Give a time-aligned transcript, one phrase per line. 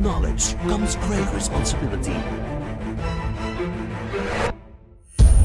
[0.00, 2.16] knowledge comes great responsibility.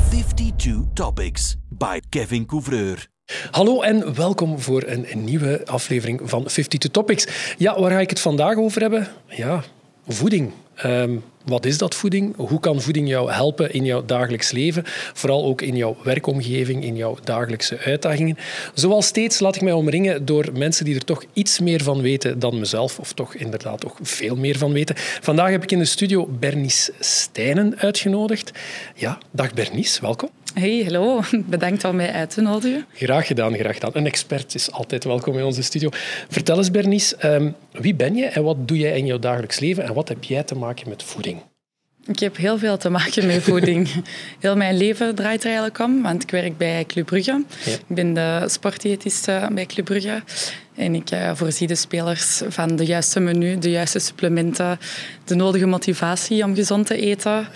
[0.10, 3.08] 52 Topics by Kevin Couvreur.
[3.52, 7.56] Hallo en welkom voor een, nieuwe aflevering van 52 Topics.
[7.58, 9.08] Ja, waar ga ik het vandaag over hebben?
[9.28, 9.64] Ja,
[10.08, 10.52] voeding.
[10.76, 12.36] Ehm, wat is dat voeding?
[12.36, 14.84] Hoe kan voeding jou helpen in jouw dagelijks leven?
[15.14, 18.38] Vooral ook in jouw werkomgeving, in jouw dagelijkse uitdagingen.
[18.74, 22.40] Zoals steeds laat ik mij omringen door mensen die er toch iets meer van weten
[22.40, 24.96] dan mezelf, of toch inderdaad toch veel meer van weten.
[24.98, 28.52] Vandaag heb ik in de studio Bernice Stijnen uitgenodigd.
[28.96, 30.30] Ja, dag Bernice, welkom.
[30.54, 31.22] Hey, hallo.
[31.46, 32.86] Bedankt om mij uit te nodigen.
[32.94, 33.92] Graag gedaan, graag gedaan.
[33.94, 35.90] Een expert is altijd welkom in onze studio.
[36.30, 39.84] Vertel eens, Bernice, ehm, wie ben je en wat doe jij in jouw dagelijks leven
[39.84, 41.35] en wat heb jij te maken met voeding?
[42.08, 43.90] Ik heb heel veel te maken met voeding.
[44.40, 47.44] Heel mijn leven draait er eigenlijk om, want ik werk bij Club Brugge.
[47.66, 50.24] Ik ben de sportdiëtiste bij Club Brugge.
[50.76, 54.80] En ik uh, voorzie de spelers van de juiste menu, de juiste supplementen,
[55.24, 57.48] de nodige motivatie om gezond te eten.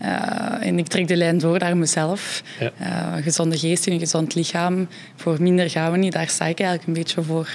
[0.00, 0.58] Ja.
[0.60, 2.42] Uh, en ik trek de lijn door naar mezelf.
[2.60, 2.72] Ja.
[2.80, 4.88] Uh, gezonde geest in een gezond lichaam.
[5.16, 7.48] Voor minder gaan we niet, daar sta ik eigenlijk een beetje voor.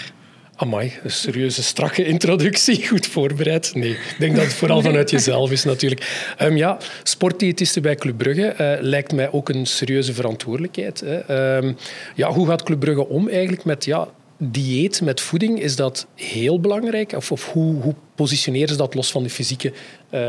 [0.61, 2.87] Amai, een serieuze, strakke introductie.
[2.87, 3.75] Goed voorbereid.
[3.75, 6.33] Nee, ik denk dat het vooral vanuit jezelf is natuurlijk.
[6.41, 10.99] Um, ja, sportdiëtiste bij Club Brugge uh, lijkt mij ook een serieuze verantwoordelijkheid.
[10.99, 11.57] Hè.
[11.57, 11.77] Um,
[12.15, 15.61] ja, hoe gaat Club Brugge om eigenlijk met ja, dieet, met voeding?
[15.61, 17.11] Is dat heel belangrijk?
[17.11, 19.73] Of, of hoe, hoe positioneren ze dat los van de fysieke
[20.13, 20.21] uh,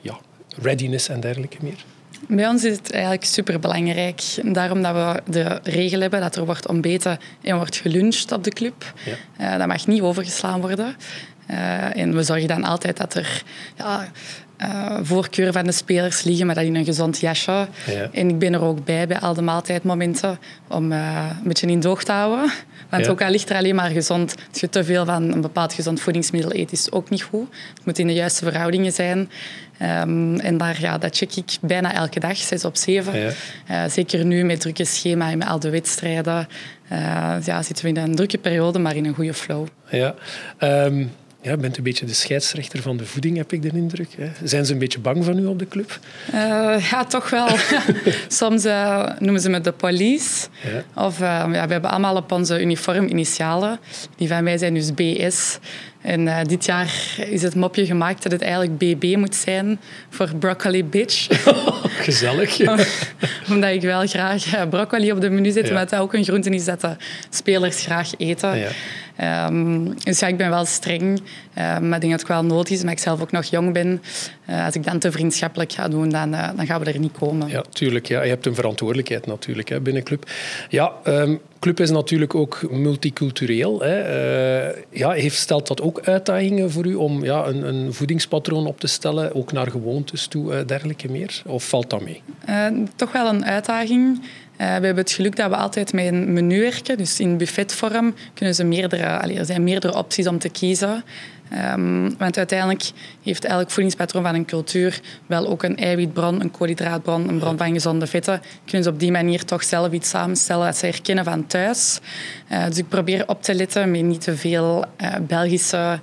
[0.00, 0.18] ja,
[0.62, 1.84] readiness en dergelijke meer?
[2.28, 4.22] Bij ons is het eigenlijk superbelangrijk.
[4.42, 8.50] Daarom dat we de regel hebben dat er wordt ontbeten en wordt geluncht op de
[8.50, 8.92] club.
[9.04, 9.52] Ja.
[9.52, 10.96] Uh, dat mag niet overgeslaan worden.
[11.50, 13.42] Uh, en we zorgen dan altijd dat er
[13.76, 14.08] ja,
[14.58, 17.68] uh, voorkeuren van de spelers liggen, maar dat in een gezond jasje.
[17.86, 18.08] Ja.
[18.12, 20.38] En ik ben er ook bij bij al de maaltijdmomenten
[20.68, 22.52] om uh, een beetje in doog te houden.
[22.88, 23.10] Want ja.
[23.10, 26.00] ook al ligt er alleen maar gezond, als je te veel van een bepaald gezond
[26.00, 27.46] voedingsmiddel eet, is ook niet goed.
[27.74, 29.30] Het moet in de juiste verhoudingen zijn.
[29.82, 33.18] Um, en daar, ja, dat check ik bijna elke dag, 6 op 7.
[33.18, 33.30] Ja.
[33.70, 36.48] Uh, zeker nu met drukke schema en met al de wedstrijden.
[37.44, 39.66] ja, zitten we in een drukke periode, maar in een goede flow.
[39.90, 40.14] Ja.
[40.58, 41.10] Um
[41.44, 44.08] ja, bent een beetje de scheidsrechter van de voeding, heb ik de indruk.
[44.16, 44.30] Hè?
[44.42, 45.98] Zijn ze een beetje bang van u op de club?
[46.34, 47.48] Uh, ja, toch wel.
[48.28, 50.46] Soms uh, noemen ze me de police.
[50.62, 51.02] Ja.
[51.04, 53.78] Of uh, ja, we hebben allemaal op onze uniform initialen.
[54.16, 55.58] Die van mij zijn dus BS.
[56.00, 60.84] En dit jaar is het mopje gemaakt dat het eigenlijk BB moet zijn voor broccoli
[60.84, 61.26] bitch.
[62.06, 62.60] Gezellig.
[63.50, 65.72] Omdat ik wel graag broccoli op de menu zet, ja.
[65.72, 66.96] maar dat ook een groente is dat de
[67.30, 68.58] spelers graag eten.
[68.58, 68.68] Ja.
[69.20, 71.20] Um, dus ja, ik ben wel streng,
[71.58, 73.72] uh, maar ik denk dat het wel nodig is, omdat ik zelf ook nog jong
[73.72, 74.02] ben.
[74.50, 77.18] Uh, als ik dan te vriendschappelijk ga doen, dan, uh, dan gaan we er niet
[77.18, 77.48] komen.
[77.48, 78.06] Ja, tuurlijk.
[78.06, 78.22] Ja.
[78.22, 80.30] Je hebt een verantwoordelijkheid natuurlijk hè, binnen Club.
[80.68, 83.80] Ja, um, Club is natuurlijk ook multicultureel.
[83.80, 83.96] Hè.
[84.90, 88.86] ja, heeft, stelt dat ook uitdagingen voor u om ja, een, een voedingspatroon op te
[88.86, 91.42] stellen, ook naar gewoontes toe, dergelijke meer?
[91.46, 92.22] Of valt dat mee?
[92.96, 94.20] toch wel een uitdaging.
[94.54, 96.96] Uh, we hebben het geluk dat we altijd met een menu werken.
[96.96, 101.04] Dus in buffetvorm kunnen ze meerdere, er zijn meerdere opties om te kiezen.
[101.72, 102.90] Um, want uiteindelijk
[103.22, 107.72] heeft elk voedingspatroon van een cultuur wel ook een eiwitbron, een koolhydraatbron, een bron van
[107.72, 108.42] gezonde vetten.
[108.64, 112.00] Kunnen ze op die manier toch zelf iets samenstellen dat ze herkennen van thuis.
[112.52, 116.00] Uh, dus ik probeer op te letten met niet te veel uh, Belgische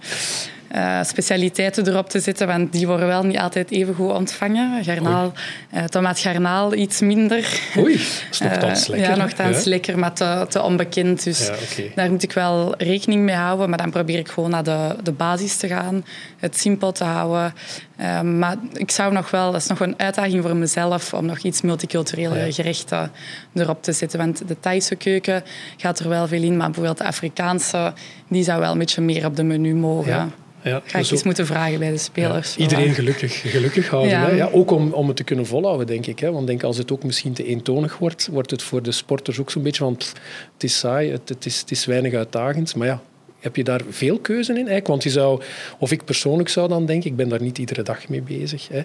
[0.76, 4.84] uh, specialiteiten erop te zetten, want die worden wel niet altijd even goed ontvangen.
[4.84, 5.34] Garnaal,
[5.74, 7.60] uh, tomaat garnaal iets minder.
[7.78, 9.10] Oei, dat is nogthans lekker.
[9.10, 9.70] ja, nogthans ja.
[9.70, 11.24] lekker, maar te, te onbekend.
[11.24, 11.92] Dus ja, okay.
[11.96, 13.70] daar moet ik wel rekening mee houden.
[13.70, 16.06] Maar dan probeer ik gewoon naar de, de basis te gaan,
[16.40, 17.54] het simpel te houden.
[18.00, 21.40] Uh, maar ik zou nog wel, dat is nog een uitdaging voor mezelf om nog
[21.40, 22.52] iets multiculturele ja.
[22.52, 23.12] gerechten
[23.54, 24.20] erop te zetten.
[24.20, 25.44] Want de Thaise keuken
[25.78, 27.94] gaat er wel veel in, maar bijvoorbeeld de Afrikaanse,
[28.28, 30.12] die zou wel een beetje meer op de menu mogen.
[30.12, 30.30] Ja.
[30.64, 32.56] Ja, Ga ik eens moeten vragen bij de spelers.
[32.56, 34.12] Ja, iedereen gelukkig, gelukkig houden.
[34.12, 34.26] Ja.
[34.26, 34.36] Hè?
[34.36, 36.20] Ja, ook om, om het te kunnen volhouden, denk ik.
[36.20, 36.32] Hè?
[36.32, 39.52] Want denk, als het ook misschien te eentonig wordt, wordt het voor de sporters ook
[39.52, 39.96] zo'n beetje.
[39.96, 40.14] Pff,
[40.54, 42.76] het is saai, het, het, is, het is weinig uitdagend.
[42.76, 43.02] Maar ja,
[43.40, 44.88] heb je daar veel keuze in eigenlijk?
[44.88, 45.42] Want je zou,
[45.80, 48.68] of ik persoonlijk zou dan denken, ik ben daar niet iedere dag mee bezig.
[48.72, 48.82] Hè.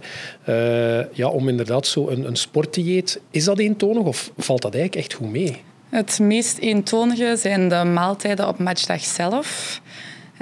[1.00, 5.04] Uh, ja, om inderdaad zo een, een sportdieet, is dat eentonig of valt dat eigenlijk
[5.04, 5.56] echt goed mee?
[5.88, 9.80] Het meest eentonige zijn de maaltijden op matchdag zelf.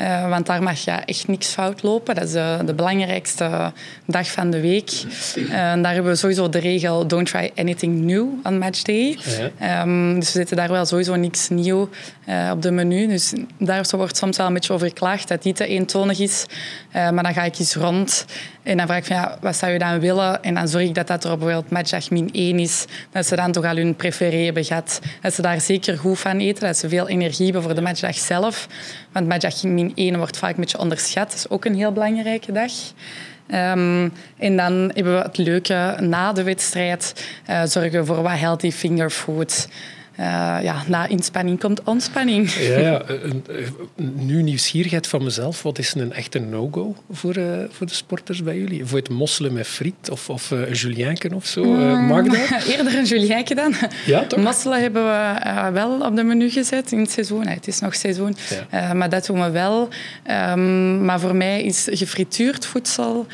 [0.00, 2.14] Uh, want daar mag ja, echt niks fout lopen.
[2.14, 3.72] Dat is de, de belangrijkste
[4.06, 4.90] dag van de week.
[5.36, 9.18] Uh, daar hebben we sowieso de regel don't try anything new on matchday.
[9.58, 9.82] Ja.
[9.82, 11.88] Um, dus we zetten daar wel sowieso niks nieuw
[12.52, 13.06] op de menu.
[13.06, 16.46] Dus daar wordt soms wel een beetje over geklaagd dat niet te eentonig is.
[16.92, 18.24] maar dan ga ik eens rond
[18.64, 20.42] en dan vraag ik van, ja, wat zou je dan willen?
[20.42, 22.84] En dan zorg ik dat dat er bijvoorbeeld matchdag min 1 is.
[23.10, 25.00] Dat ze dan toch al hun preferé hebben gehad.
[25.20, 26.66] Dat ze daar zeker goed van eten.
[26.66, 28.68] Dat ze veel energie hebben voor de matchdag zelf.
[29.12, 31.30] Want matchdag min training 1 wordt vaak een beetje onderschat.
[31.30, 32.72] Dat is ook een heel belangrijke dag.
[33.48, 37.26] Um, en dan hebben we het leuke na de wedstrijd.
[37.50, 39.68] Uh, zorgen voor wat healthy finger food.
[40.20, 42.50] Uh, ja, na inspanning komt ontspanning.
[42.50, 43.02] Ja, ja.
[43.96, 45.62] nu nieuwsgierigheid van mezelf.
[45.62, 48.84] Wat is een echte no-go voor, uh, voor de sporters bij jullie?
[48.84, 51.64] Voor het mosselen met friet of, of uh, een julienken of zo?
[51.64, 52.64] Mm, mag dat?
[52.76, 53.74] Eerder een julienken dan.
[54.06, 54.40] Ja, toch?
[54.40, 57.46] Mosselen hebben we wel op de menu gezet in het seizoen.
[57.46, 58.36] Het is nog seizoen.
[58.70, 58.94] Ja.
[58.94, 59.88] maar dat doen we wel.
[60.50, 63.26] Um, maar voor mij is gefrituurd voedsel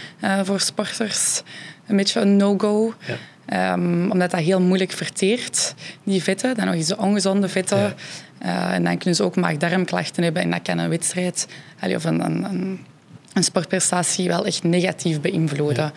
[0.44, 1.42] voor sporters
[1.90, 2.94] een beetje een no-go.
[3.06, 3.16] Ja.
[3.52, 5.74] Um, omdat dat heel moeilijk verteert,
[6.04, 6.54] die vetten.
[6.54, 7.94] Dan nog eens de ongezonde vetten.
[8.42, 10.42] Uh, en dan kunnen ze ook maag-darmklachten hebben.
[10.42, 11.46] En dat kan een wedstrijd
[11.80, 12.80] of een, een,
[13.32, 15.92] een sportprestatie wel echt negatief beïnvloeden.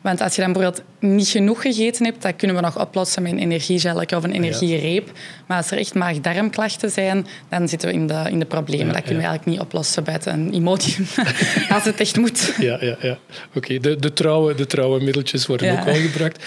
[0.00, 3.32] Want als je dan bijvoorbeeld niet genoeg gegeten hebt, dat kunnen we nog oplossen met
[3.32, 5.10] een energiegel of een energiereep.
[5.46, 8.92] Maar als er echt maag-darmklachten zijn, dan zitten we in de, in de problemen.
[8.92, 11.06] dat kunnen we eigenlijk niet oplossen bij een Imodium,
[11.74, 12.54] als het echt moet.
[12.58, 13.18] Ja, ja, ja.
[13.54, 13.78] oké.
[13.78, 16.44] De, de, trouwe, de trouwe middeltjes worden ook wel gebruikt.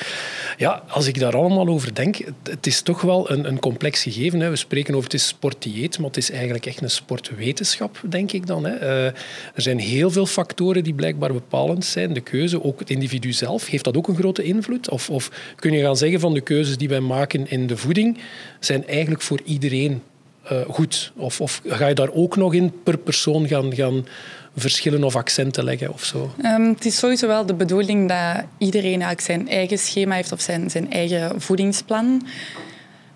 [0.58, 4.40] Ja, als ik daar allemaal over denk, het is toch wel een, een complex gegeven.
[4.40, 4.50] Hè.
[4.50, 8.48] We spreken over het is sportdieet, maar het is eigenlijk echt een sportwetenschap, denk ik
[8.48, 8.66] dan.
[8.66, 8.82] Hè.
[8.82, 12.14] Uh, er zijn heel veel factoren die blijkbaar bepalend zijn.
[12.14, 14.90] De keuze, ook het individu zelf, heeft dat ook een grote invloed?
[14.90, 18.18] Of, of kun je gaan zeggen van de keuzes die wij maken in de voeding
[18.60, 20.02] zijn eigenlijk voor iedereen
[20.52, 21.12] uh, goed?
[21.16, 24.06] Of, of ga je daar ook nog in per persoon gaan, gaan
[24.56, 26.32] verschillen of accenten leggen of zo?
[26.44, 30.70] Um, het is sowieso wel de bedoeling dat iedereen zijn eigen schema heeft of zijn,
[30.70, 32.28] zijn eigen voedingsplan.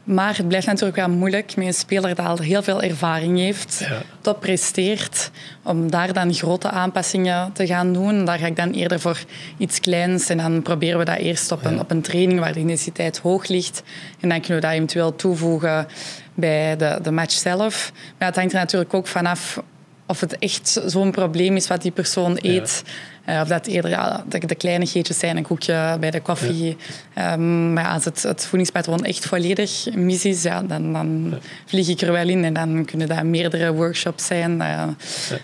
[0.04, 3.86] Maar het blijft natuurlijk wel moeilijk met een speler die al heel veel ervaring heeft,
[3.90, 4.02] ja.
[4.22, 8.26] top presteert, om daar dan grote aanpassingen te gaan doen.
[8.26, 9.20] Daar ga ik dan eerder voor
[9.58, 12.60] iets kleins en dan proberen we dat eerst op een, op een training waar de
[12.60, 13.84] intensiteit hoog ligt.
[14.20, 15.88] En dan kunnen we dat eventueel toevoegen
[16.34, 17.92] bij de, de match zelf.
[18.18, 19.62] Maar het hangt er natuurlijk ook vanaf
[20.06, 22.84] of het echt zo'n probleem is wat die persoon eet.
[23.30, 26.78] Uh, of dat eerder ja, de, de kleinigheidjes zijn, een koekje bij de koffie.
[27.16, 27.34] Ja.
[27.34, 31.34] Um, maar als het, het voedingspatroon echt volledig mis is, ja, dan, dan
[31.66, 32.44] vlieg ik er wel in.
[32.44, 34.60] En dan kunnen dat meerdere workshops zijn.
[34.60, 34.84] Uh,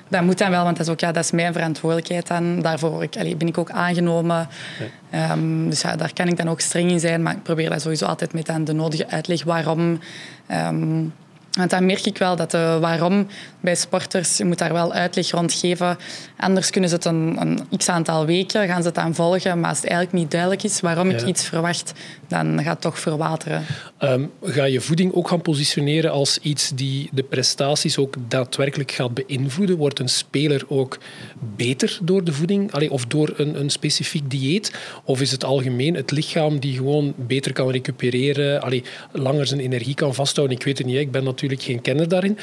[0.08, 2.62] dat moet dan wel, want dat is, ook, ja, dat is mijn verantwoordelijkheid dan.
[2.62, 4.48] Daarvoor ik, allee, ben ik ook aangenomen.
[5.32, 7.24] Um, dus ja, daar kan ik dan ook streng in zijn.
[7.24, 10.00] Maar ik probeer dat sowieso altijd met dan de nodige uitleg waarom...
[10.52, 11.14] Um,
[11.60, 13.28] want dan merk ik wel dat de waarom
[13.60, 15.98] bij sporters, je moet daar wel uitleg rond geven.
[16.38, 19.60] Anders kunnen ze het een, een x aantal weken, gaan ze het aan volgen.
[19.60, 21.94] Maar als het eigenlijk niet duidelijk is waarom ik iets verwacht,
[22.28, 23.66] dan gaat het toch verwateren.
[24.00, 29.14] Um, ga je voeding ook gaan positioneren als iets die de prestaties ook daadwerkelijk gaat
[29.14, 29.78] beïnvloeden?
[29.78, 30.98] Wordt een speler ook
[31.56, 34.74] beter door de voeding Allee, of door een, een specifiek dieet?
[35.04, 39.96] Of is het algemeen het lichaam die gewoon beter kan recupereren, allee, langer zijn energie
[39.96, 40.58] kan vasthouden?
[40.58, 42.38] Ik weet het niet, ik ben natuurlijk geen kenner daarin.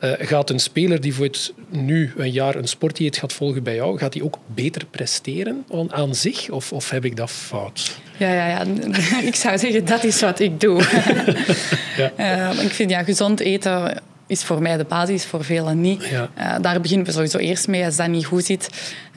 [0.00, 3.74] Uh, gaat een speler die voor het nu een jaar een sportdieet gaat volgen bij
[3.74, 6.50] jou, gaat hij ook beter presteren aan zich?
[6.50, 7.98] Of, of heb ik dat fout?
[8.16, 8.64] Ja, ja, ja,
[9.30, 10.80] ik zou zeggen, dat is wat ik doe.
[12.16, 12.52] ja.
[12.52, 16.04] Uh, ik vind ja, gezond eten is voor mij de basis, voor velen niet.
[16.04, 16.30] Ja.
[16.38, 18.68] Uh, daar beginnen we sowieso eerst mee als dat niet goed zit.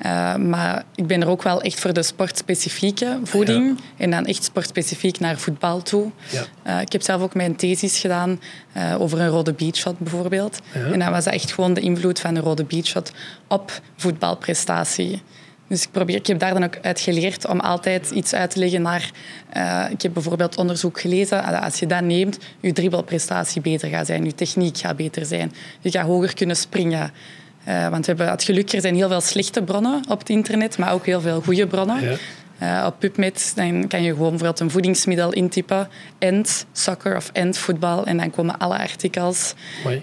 [0.06, 3.80] Uh, maar ik ben er ook wel echt voor de sportspecifieke voeding.
[3.98, 6.12] En dan echt sportspecifiek naar voetbal toe.
[6.68, 8.42] Uh, ik heb zelf ook mijn thesis gedaan
[8.98, 10.60] over een rode beachshot bijvoorbeeld.
[10.92, 13.12] En dan was dat echt gewoon de invloed van een rode beachshot
[13.48, 15.22] op voetbalprestatie.
[15.68, 18.60] Dus ik, probeer, ik heb daar dan ook uit geleerd om altijd iets uit te
[18.60, 19.12] leggen naar...
[19.58, 21.62] Uh, ik heb bijvoorbeeld onderzoek gelezen.
[21.62, 24.26] Als je dat neemt, je dribbelprestatie beter gaat zijn.
[24.26, 25.52] Je techniek gaat beter zijn.
[25.80, 27.12] Je gaat hoger kunnen springen.
[27.68, 30.78] Uh, want we hebben het geluk, er zijn heel veel slechte bronnen op het internet,
[30.78, 32.18] maar ook heel veel goede bronnen.
[32.62, 35.90] Uh, op PubMed dan kan je gewoon bijvoorbeeld een voedingsmiddel intypen.
[36.18, 38.06] End soccer of end voetbal.
[38.06, 39.54] En dan komen alle artikels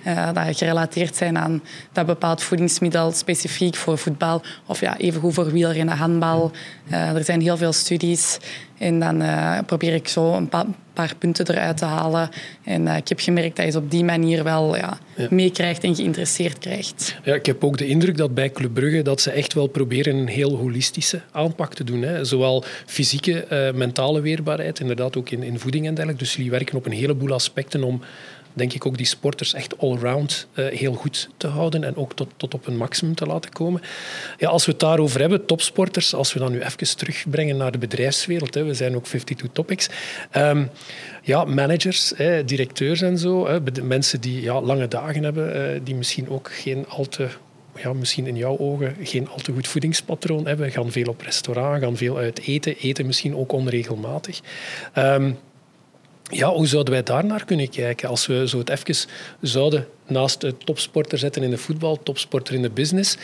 [0.07, 4.43] uh, die gerelateerd zijn aan dat bepaald voedingsmiddel specifiek voor voetbal.
[4.67, 6.51] Of ja, evengoed voor wielrennen, handbal.
[6.91, 8.39] Uh, er zijn heel veel studies.
[8.83, 9.23] En dan
[9.67, 12.29] probeer ik zo een paar, paar punten eruit te halen.
[12.65, 14.99] En ik heb gemerkt dat je ze op die manier wel ja,
[15.31, 17.17] meekrijgt en geïnteresseerd krijgt.
[17.25, 20.17] Ja, ik heb ook de indruk dat bij Club Brugge dat ze echt wel proberen
[20.17, 22.03] een heel holistische aanpak te doen.
[22.03, 22.25] Hè.
[22.25, 26.25] Zowel fysieke, uh, mentale weerbaarheid, inderdaad ook in, in voeding en dergelijke.
[26.25, 28.01] Dus jullie werken op een heleboel aspecten om
[28.53, 32.29] denk ik ook die sporters echt allround uh, heel goed te houden en ook tot,
[32.37, 33.81] tot op een maximum te laten komen.
[34.39, 37.79] Ja, als we het daarover hebben, topsporters, als we dan nu even terugbrengen naar de
[37.79, 39.89] bedrijfswereld, hè, we zijn ook 52 Topics.
[40.37, 40.71] Um,
[41.23, 45.95] ja, managers, hè, directeurs en zo, hè, mensen die ja, lange dagen hebben, uh, die
[45.95, 47.29] misschien ook geen al te
[47.77, 51.83] ja, misschien in jouw ogen geen al te goed voedingspatroon hebben, gaan veel op restaurant,
[51.83, 54.41] gaan veel uit eten, eten misschien ook onregelmatig.
[54.99, 55.39] Um,
[56.35, 58.09] Ja, hoe zouden wij daar naar kunnen kijken?
[58.09, 59.09] Als we zo het even
[59.41, 63.17] zouden naast de topsporter zetten in de voetbal, topsporter in de business.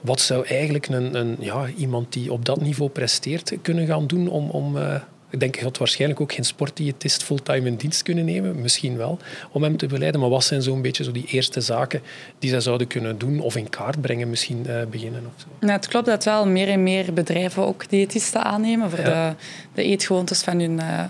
[0.00, 4.28] Wat zou eigenlijk een, een ja, iemand die op dat niveau presteert kunnen gaan doen
[4.28, 4.94] om, om uh,
[5.30, 8.60] ik denk, had waarschijnlijk ook geen sportdiëtist fulltime in dienst kunnen nemen.
[8.60, 9.18] Misschien wel,
[9.52, 10.20] om hem te begeleiden.
[10.20, 12.02] Maar wat zijn zo'n beetje zo die eerste zaken
[12.38, 15.22] die zij zouden kunnen doen of in kaart brengen, misschien uh, beginnen?
[15.26, 15.66] Of zo?
[15.66, 19.34] het klopt dat wel meer en meer bedrijven ook diëtisten aannemen voor de,
[19.74, 21.04] de, eetgewoontes van hun uh,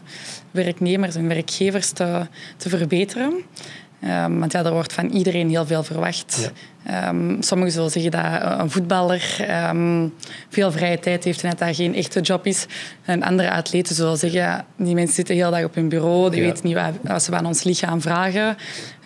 [0.51, 3.35] werknemers en werkgevers te, te verbeteren.
[4.05, 6.51] Um, want ja, er wordt van iedereen heel veel verwacht.
[7.09, 10.15] Um, sommigen zullen zeggen dat een voetballer um,
[10.49, 12.67] veel vrije tijd heeft en dat dat geen echte job is.
[13.05, 16.67] En andere atleten zullen zeggen, die mensen zitten heel dag op hun bureau, die weten
[16.67, 18.57] niet wat, ze van ons lichaam vragen.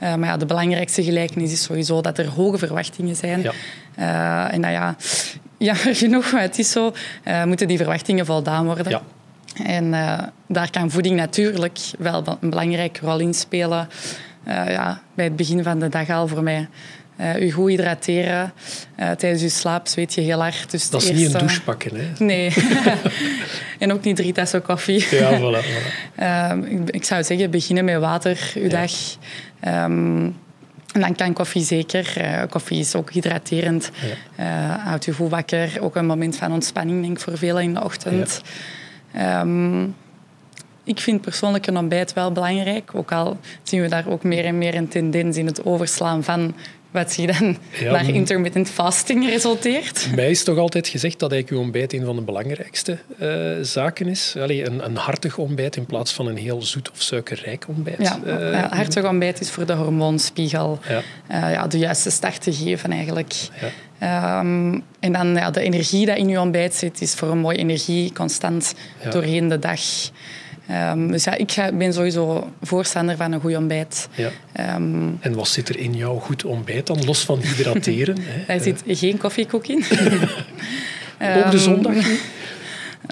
[0.02, 3.42] Uh, maar ja, de belangrijkste gelijkenis is sowieso dat er hoge verwachtingen zijn.
[3.42, 3.52] Ja.
[3.98, 4.96] Uh, en ja,
[5.68, 6.92] jammer genoeg, maar het is zo,
[7.24, 8.90] uh, moeten die verwachtingen voldaan worden.
[8.90, 9.02] Ja.
[9.64, 9.90] En
[10.48, 13.88] daar kan voeding natuurlijk wel een belangrijke rol in spelen.
[14.48, 16.68] Uh, ja, bij het begin van de dag al voor mij.
[17.20, 18.52] Uh, u goed hydrateren.
[19.00, 20.70] Uh, tijdens uw slaap zweet je heel hard.
[20.70, 22.24] Dus dat is niet een douche pakken, hè?
[22.24, 22.54] Nee.
[23.78, 25.06] en ook niet drie tassen koffie.
[25.10, 25.64] ja, voilà.
[25.64, 26.20] voilà.
[26.20, 28.68] Uh, ik, ik, zou zeggen, beginnen met water, uw ja.
[28.68, 28.92] dag.
[29.84, 30.36] Um,
[30.92, 32.14] en dan kan koffie zeker.
[32.48, 33.90] Koffie is ook hydraterend.
[34.36, 34.80] Ja.
[34.84, 35.76] houdt u goed wakker.
[35.80, 38.42] Ook een moment van ontspanning, denk ik, voor velen in de ochtend.
[39.12, 39.40] Ja.
[39.40, 39.94] Um,
[40.84, 42.90] ik vind persoonlijk een ontbijt wel belangrijk.
[42.94, 46.54] Ook al zien we daar ook meer en meer een tendens in het overslaan van
[46.94, 50.08] wat zich dan ja, naar intermittent fasting resulteert.
[50.14, 54.08] Mij is toch altijd gezegd dat eigenlijk uw ontbijt een van de belangrijkste uh, zaken
[54.08, 54.34] is.
[54.40, 58.00] Allee, een, een, hartig ontbijt in plaats van een heel zoet of suikerrijk ontbijt.
[58.00, 61.02] Ja, uh, ja hartig ontbijt is voor de hormoonspiegel ja.
[61.30, 63.34] Uh, ja, de juiste start te geven eigenlijk.
[64.02, 67.58] Um, en dan ja, de energie die in uw ontbijt zit, is voor een mooie
[67.58, 68.74] energie constant
[69.10, 69.80] doorheen de dag.
[70.70, 74.08] Um, dus ja, ik ben sowieso voorstander van een goed ontbijt.
[74.14, 74.30] Ja.
[74.76, 78.16] Um, en wat zit er in jouw goed ontbijt dan, los van hydrateren?
[78.46, 79.84] Daar zit geen koffiekoek in.
[81.44, 81.94] Op de zondag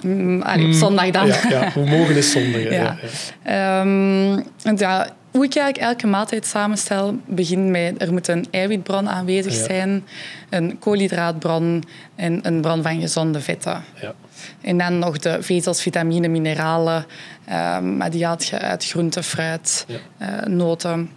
[0.05, 1.27] Um, allee, zondag dan.
[1.27, 2.61] Ja, ja, we mogen is zondag.
[2.61, 2.97] Ja.
[3.45, 3.81] Ja.
[3.81, 4.43] Um,
[4.77, 10.03] ja, hoe ik eigenlijk elke maaltijd samenstel, begint met er moet een eiwitbron aanwezig zijn,
[10.49, 11.83] een koolhydraatbron
[12.15, 13.83] en een bron van gezonde vetten.
[14.01, 14.13] Ja.
[14.61, 17.05] En dan nog de vezels, vitamine, mineralen,
[17.49, 19.97] um, maar die haalt je uit groente, fruit, ja.
[20.41, 21.09] uh, noten.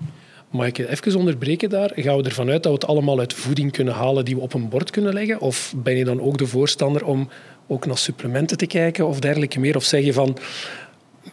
[0.50, 1.92] Mag ik even onderbreken daar?
[1.94, 4.54] Gaan we ervan uit dat we het allemaal uit voeding kunnen halen die we op
[4.54, 5.40] een bord kunnen leggen?
[5.40, 7.28] Of ben je dan ook de voorstander om
[7.66, 9.76] ook naar supplementen te kijken of dergelijke meer?
[9.76, 10.38] Of zeg je van,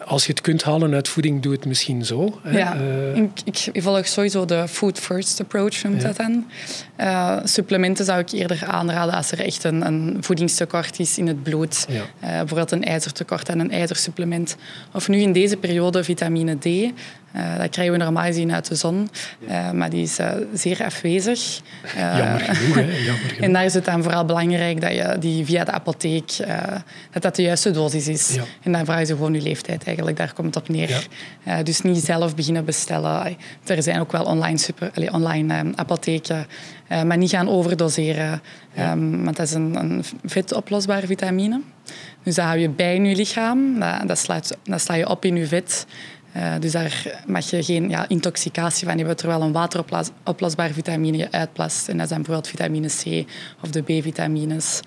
[0.05, 2.39] als je het kunt halen uit voeding, doe het misschien zo.
[2.51, 6.07] Ja, uh, ik, ik, volg sowieso de food first approach, noemt ja.
[6.07, 6.45] dat dan.
[6.99, 11.43] Uh, supplementen zou ik eerder aanraden als er echt een, een voedingstekort is in het
[11.43, 11.85] bloed.
[11.89, 11.95] Ja.
[11.95, 14.55] Uh, bijvoorbeeld een ijzertekort en een ijzersupplement.
[14.93, 16.93] Of nu in deze periode vitamine D.
[17.35, 19.09] Uh, dat krijgen we normaal gezien uit de zon,
[19.47, 21.61] uh, maar die is uh, zeer afwezig.
[21.95, 22.81] Jammer genoeg, hè?
[22.81, 23.41] Jammer genoeg.
[23.41, 26.37] En daar is het dan vooral belangrijk dat je die via de apotheek,
[27.11, 28.33] dat dat de juiste dosis is.
[28.33, 28.43] Ja.
[28.63, 31.07] En dan vragen ze gewoon je leeftijd eigenlijk, daar komt het op neer.
[31.43, 31.63] Ja.
[31.63, 33.37] dus niet zelf beginnen bestellen.
[33.65, 36.47] Er zijn ook wel online, super, allez, online apotheken,
[36.87, 38.41] maar niet gaan overdoseren.
[38.79, 41.61] Um, want dat is een, een vetoplosbare vitamine.
[42.23, 45.25] Dus dat hou je bij in je lichaam, dat, dat, slaat, dat sla je op
[45.25, 45.85] in je vet.
[46.37, 51.31] Uh, dus daar mag je geen ja, intoxicatie van hebben, terwijl een wateroplosbaar vitamine je
[51.31, 51.87] uitplast.
[51.87, 53.29] En dat zijn bijvoorbeeld vitamine C
[53.61, 54.79] of de B-vitamines.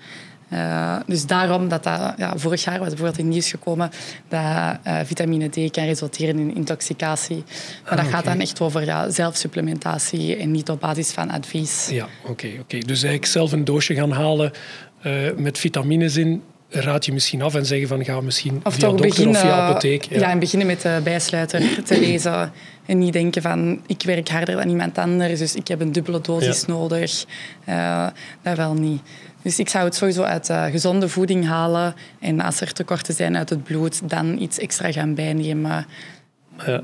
[0.53, 3.89] Uh, dus daarom dat dat, ja, vorig jaar was bijvoorbeeld in nieuws gekomen
[4.27, 7.43] dat uh, vitamine D kan resulteren in intoxicatie.
[7.83, 11.87] Maar ah, dat gaat dan echt over ja, zelfsupplementatie en niet op basis van advies.
[11.89, 12.31] Ja, oké.
[12.31, 12.79] Okay, okay.
[12.79, 14.51] Dus eigenlijk zelf een doosje gaan halen
[15.35, 19.07] met vitamines in, raad je misschien af en zeggen van ga misschien of via dokter
[19.07, 20.03] beginnen, of via apotheek.
[20.03, 20.19] Ja.
[20.19, 22.51] ja, en beginnen met de bijsluiter te lezen.
[22.85, 26.21] En niet denken van ik werk harder dan iemand anders, dus ik heb een dubbele
[26.21, 26.73] dosis ja.
[26.73, 27.25] nodig.
[27.69, 28.07] Uh,
[28.41, 29.01] dat wel niet.
[29.41, 31.95] Dus ik zou het sowieso uit uh, gezonde voeding halen.
[32.19, 35.85] En als er tekorten zijn uit het bloed, dan iets extra gaan bijnemen.
[36.65, 36.81] Ja.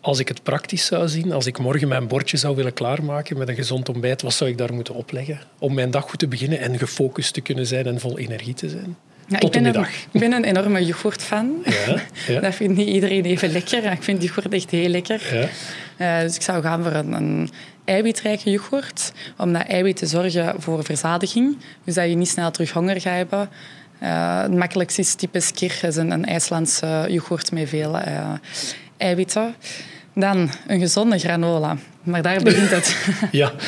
[0.00, 3.48] Als ik het praktisch zou zien, als ik morgen mijn bordje zou willen klaarmaken met
[3.48, 6.60] een gezond ontbijt, wat zou ik daar moeten opleggen om mijn dag goed te beginnen
[6.60, 8.96] en gefocust te kunnen zijn en vol energie te zijn?
[9.26, 11.62] Ja, Tot ik, ben een, ik ben een enorme yoghurt-fan.
[11.64, 12.40] Ja, ja.
[12.46, 13.92] Dat vindt niet iedereen even lekker.
[13.92, 15.20] Ik vind yoghurt echt heel lekker.
[15.32, 15.48] Ja.
[15.96, 17.50] Uh, dus ik zou gaan voor een, een
[17.84, 19.12] eiwitrijke yoghurt.
[19.36, 21.56] Omdat eiwit te zorgen voor verzadiging.
[21.84, 23.48] Dus dat je niet snel terug honger gaat hebben.
[24.02, 25.16] Uh, het makkelijkste is.
[25.16, 25.52] Dat
[25.82, 28.32] is een, een IJslandse yoghurt met veel uh,
[28.96, 29.54] eiwitten.
[30.14, 31.76] Dan een gezonde granola.
[32.02, 32.96] Maar daar begint het.
[33.30, 33.52] ja.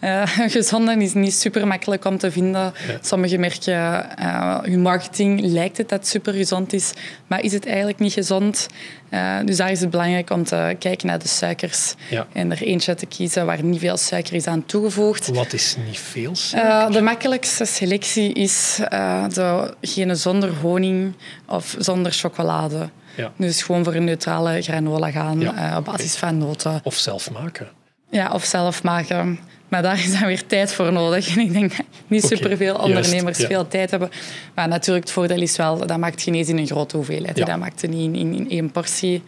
[0.04, 2.72] Uh, gezonde is niet super makkelijk om te vinden.
[3.00, 6.92] Sommige merken, uh, hun marketing lijkt het dat het super gezond is,
[7.26, 8.66] maar is het eigenlijk niet gezond?
[9.10, 11.94] Uh, dus daar is het belangrijk om te kijken naar de suikers
[12.32, 15.28] en er eentje te kiezen waar niet veel suiker is aan toegevoegd.
[15.28, 16.92] Wat is niet veel suiker?
[16.92, 18.80] de makkelijkste selectie is
[19.28, 21.14] degene zonder honing
[21.46, 22.88] of zonder chocolade.
[23.16, 23.32] Ja.
[23.36, 26.80] Dus gewoon voor een neutrale granola gaan op basis van noten.
[26.82, 27.68] Of zelf maken.
[28.10, 29.38] Ja, of zelf maken.
[29.70, 31.36] Maar daar is dan weer tijd voor nodig.
[31.36, 34.10] En ik denk dat niet superveel ondernemers veel tijd hebben.
[34.54, 37.36] Maar natuurlijk, het voordeel is wel, dat maakt geen eens in een grote hoeveelheid.
[37.36, 39.22] Dat maakt het niet in, in, één portie.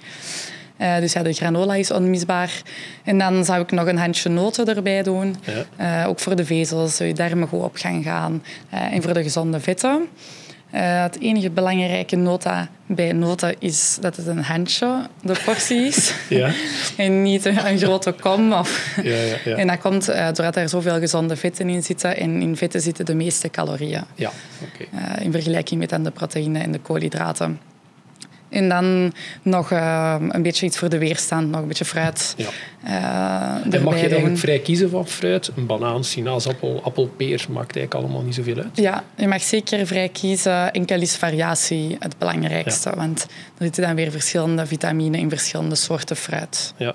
[0.81, 2.63] Uh, dus ja, de granola is onmisbaar.
[3.05, 5.37] En dan zou ik nog een handje noten erbij doen.
[5.77, 6.03] Ja.
[6.03, 8.43] Uh, ook voor de vezels, je darmen goed op gaan gaan.
[8.75, 10.09] Uh, en voor de gezonde vetten.
[10.75, 16.15] Uh, het enige belangrijke nota bij nota is dat het een handje, de portie is.
[16.29, 16.53] Ja.
[16.97, 18.53] en niet een, grote kom.
[18.53, 19.57] Of ja, ja, ja.
[19.57, 22.17] En dat komt uh, doordat er zoveel gezonde vetten in zitten.
[22.17, 24.05] En in vetten zitten de meeste calorieën.
[24.15, 24.31] Ja.
[24.73, 25.17] Okay.
[25.19, 27.61] Uh, in vergelijking met dan de proteïne en de koolhydraten.
[28.53, 32.35] En dan nog uh, een beetje iets voor de weerstand, nog een beetje fruit.
[32.37, 32.49] Ja.
[32.87, 35.51] Uh, en mag je eigenlijk vrij kiezen van fruit?
[35.57, 38.71] Een banaan, sinaasappel, appel, peer, maakt eigenlijk allemaal niet zoveel uit?
[38.75, 40.73] Ja, je mag zeker vrij kiezen.
[40.73, 42.89] Enkel is variatie het belangrijkste.
[42.91, 42.97] Ja.
[42.97, 43.27] Want
[43.59, 46.75] er zitten dan weer verschillende vitamine in verschillende soorten fruit.
[46.77, 46.95] Ja,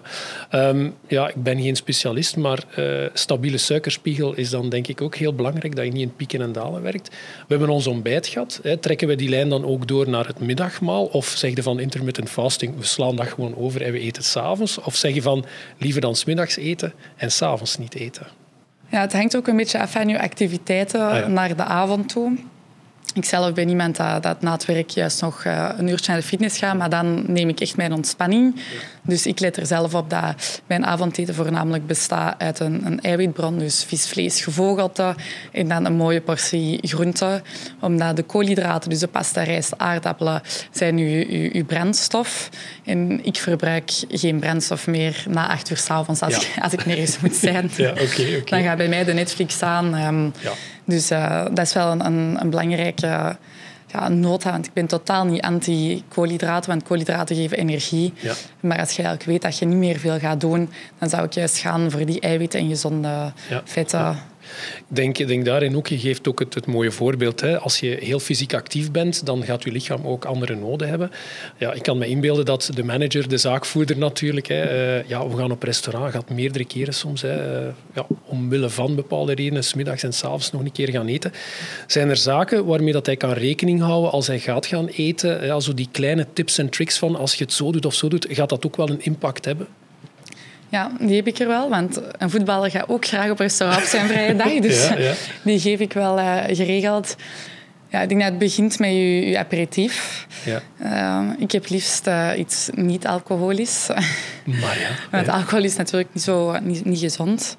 [0.51, 5.15] um, ja ik ben geen specialist, maar uh, stabiele suikerspiegel is dan denk ik ook
[5.15, 7.09] heel belangrijk, dat je niet in pieken en dalen werkt.
[7.09, 8.59] We hebben ons ontbijt gehad.
[8.63, 8.77] Hè.
[8.77, 11.05] Trekken we die lijn dan ook door naar het middagmaal?
[11.05, 14.77] Of zeg je van intermittent fasting, we slaan dat gewoon over en we eten s'avonds?
[14.77, 15.45] Of zeg je van
[15.77, 18.27] liever dan smiddags eten en s'avonds niet eten?
[18.89, 22.37] Ja, het hangt ook een beetje af van je activiteiten ah, naar de avond toe.
[23.13, 26.21] Ik zelf ben iemand dat, dat na het werk juist nog uh, een uurtje naar
[26.21, 28.55] de fitness gaat, maar dan neem ik echt mijn ontspanning.
[29.07, 33.59] Dus ik let er zelf op dat mijn avondeten voornamelijk bestaat uit een, een eiwitbron,
[33.59, 35.15] dus vis, vlees, gevogelte
[35.51, 37.41] en dan een mooie portie groente.
[37.79, 42.49] Omdat de koolhydraten, dus de pasta, rijst, aardappelen, zijn uw, uw, uw brandstof.
[42.85, 47.19] En ik verbruik geen brandstof meer na acht uur s'avonds als, ik, als ik nergens
[47.19, 47.69] moet zijn.
[47.77, 48.43] Ja, okay, okay.
[48.43, 49.85] Dan gaat bij mij de Netflix aan.
[49.93, 50.51] Um, ja.
[50.85, 53.37] Dus uh, dat is wel een, een, een belangrijke
[54.01, 54.51] ja.
[54.51, 58.13] Want ik ben totaal niet anti-koolhydraten, want koolhydraten geven energie.
[58.15, 58.33] Ja.
[58.59, 61.33] Maar als je eigenlijk weet dat je niet meer veel gaat doen, dan zou ik
[61.33, 63.61] juist gaan voor die eiwitten en gezonde ja.
[63.63, 64.17] vetten.
[64.89, 67.41] Ik denk, denk daarin ook, je geeft ook het, mooie voorbeeld.
[67.41, 67.59] Hè.
[67.59, 71.11] Als je heel fysiek actief bent, dan gaat je lichaam ook andere noden hebben.
[71.57, 75.37] Ja, ik kan me inbeelden dat de manager, de zaakvoerder natuurlijk, hè, uh, ja, we
[75.37, 80.03] gaan op restaurant, gaat meerdere keren soms, hè, uh, ja, omwille van bepaalde redenen, smiddags
[80.03, 81.31] en s'avonds nog een keer gaan eten.
[81.87, 85.45] Zijn er zaken waarmee dat hij kan rekening houden als hij gaat gaan eten?
[85.45, 88.07] Ja, zo die kleine tips en tricks van als je het zo doet of zo
[88.07, 89.67] doet, gaat dat ook wel een impact hebben?
[90.69, 93.87] Ja, die heb ik er wel, want een voetballer gaat ook graag op restaurant op
[93.87, 94.59] zijn vrije dag.
[94.67, 97.15] Dus ja, die geef ik wel uh, geregeld.
[97.89, 100.27] Ja, ik denk dat het begint met je, je aperitief.
[100.43, 100.61] Ja.
[100.83, 103.87] Uh, ik heb liefst uh, iets niet-alcoholisch.
[104.45, 104.89] Maar ja.
[105.11, 107.57] Want alcohol is natuurlijk niet, zo, niet, niet gezond.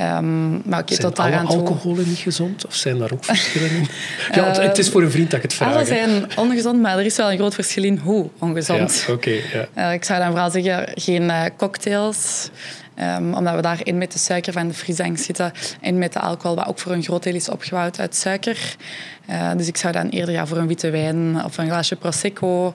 [0.00, 2.66] Um, maar zijn tot alle alcoholen niet gezond?
[2.66, 3.86] Of zijn daar ook verschillen in?
[4.32, 5.74] ja, het is voor een vriend dat ik het vraag.
[5.74, 9.04] Alle zijn ongezond, maar er is wel een groot verschil in hoe ongezond.
[9.06, 9.68] Ja, okay, ja.
[9.88, 12.50] Uh, ik zou dan vooral zeggen, geen uh, cocktails.
[13.00, 16.56] Um, omdat we daarin met de suiker van de frisang zitten en met de alcohol,
[16.56, 18.76] wat ook voor een groot deel is opgebouwd uit suiker.
[19.30, 22.74] Uh, dus ik zou dan eerder gaan voor een witte wijn of een glaasje prosecco.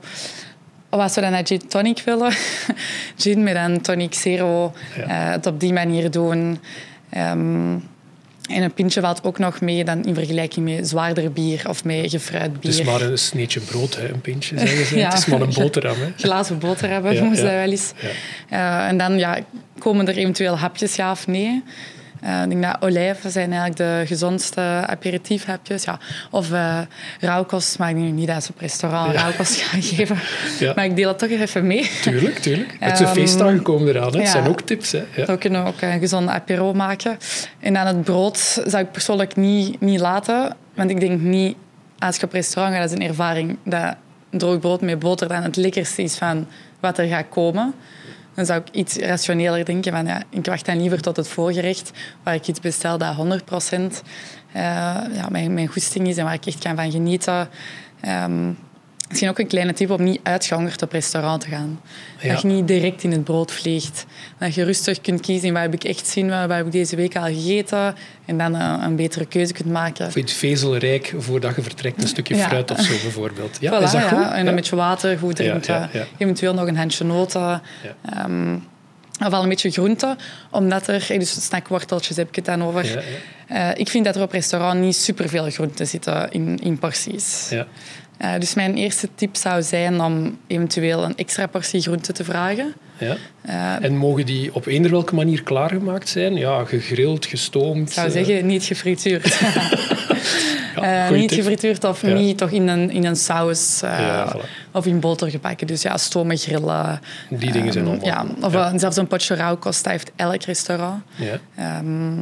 [0.89, 2.33] Of als we dan naar gin tonic willen,
[3.17, 5.07] gin met een tonic zero, ja.
[5.07, 6.59] het op die manier doen.
[7.17, 7.83] Um,
[8.49, 12.09] en een pintje valt ook nog mee dan in vergelijking met zwaarder bier of met
[12.09, 12.71] gefruit bier.
[12.71, 14.97] Het is maar een sneetje brood, hè, een pintje, zeggen ze.
[14.97, 15.09] ja.
[15.09, 15.95] Het is maar een boterham.
[15.99, 16.11] Hè.
[16.23, 17.45] Glazen boterham, ja, moest ja.
[17.45, 17.91] dat wel eens.
[18.51, 19.37] Uh, en dan ja,
[19.77, 21.63] komen er eventueel hapjes, ja of nee.
[22.25, 25.83] Uh, ik denk dat olijven zijn eigenlijk de gezondste aperitiefhapjes.
[25.83, 25.99] Ja.
[26.31, 26.79] Of uh,
[27.19, 29.19] rauwkost, maar ik denk niet dat ze op restaurant ja.
[29.21, 30.17] rauwkost gaan geven.
[30.59, 30.73] Ja.
[30.75, 31.89] Maar ik deel het toch even mee.
[32.01, 32.75] Tuurlijk, tuurlijk.
[32.79, 34.13] Het zijn um, feestdagen komen eraan.
[34.13, 34.19] Hè.
[34.19, 34.91] Het zijn ook tips.
[34.91, 35.03] Hè.
[35.15, 35.25] Ja.
[35.25, 37.17] Dan kunnen we ook een gezonde apero maken.
[37.59, 40.55] En dan het brood zou ik persoonlijk niet, niet laten.
[40.73, 41.55] Want ik denk niet,
[41.99, 43.95] als je op restaurant gaat, dat is een ervaring dat
[44.29, 46.47] droog brood met boter dan het lekkerste is van
[46.79, 47.73] wat er gaat komen
[48.35, 51.91] dan zou ik iets rationeler denken van ja, ik wacht dan liever tot het voorgerecht
[52.23, 53.19] waar ik iets bestel dat 100%
[53.79, 54.61] uh,
[55.13, 57.49] ja, mijn, mijn goesting is en waar ik echt kan van genieten.
[58.07, 58.57] Um,
[59.09, 61.81] Misschien ook een kleine tip om niet uitgehongerd op restaurant te gaan.
[62.27, 64.05] Dat je niet direct in het brood vliegt.
[64.37, 66.95] Dat je rustig kunt kiezen in waar heb ik echt zin, waar heb ik deze
[66.95, 67.95] week al gegeten.
[68.25, 70.07] En dan een, een betere keuze kunt maken.
[70.07, 73.57] Of iets vezelrijk voordat je vertrekt, een stukje fruit of zo bijvoorbeeld.
[73.59, 74.31] Ja, is dat goed?
[74.31, 75.89] En een beetje water, goed drinken.
[76.17, 77.61] Eventueel nog een handje noten.
[78.25, 78.63] Um,
[79.25, 80.15] Ofwel een beetje groente,
[80.51, 81.05] omdat er...
[81.11, 83.03] eh, Dus snackworteltjes heb ik het dan over.
[83.47, 87.47] Eh, ik vind dat er op restaurant niet superveel groenten zitten in, in porties.
[87.49, 87.67] Ja.
[88.17, 92.73] Eh, dus mijn eerste tip zou zijn om eventueel een extra portie groente te vragen.
[92.97, 93.15] Ja.
[93.41, 96.35] Eh, En mogen die op eender welke manier klaargemaakt zijn?
[96.35, 97.87] Ja, gegrild, gestoomd?
[97.87, 99.39] ik zou eh, zeggen, niet gefrituurd.
[100.75, 101.37] ja, Eh, niet tip.
[101.37, 102.13] gefrituurd of Ja.
[102.13, 104.71] niet toch in een, in een saus eh, Ja, voilà.
[104.71, 105.67] of in boter gebakken.
[105.67, 106.99] Dus ja, stomen, grillen.
[107.29, 110.43] Die dingen zijn Ehm, allemaal Ja, of eh, zelfs een potje rauwkost, dat heeft elk
[110.43, 111.03] restaurant.
[111.15, 111.39] Ja.
[111.55, 112.13] Ehm,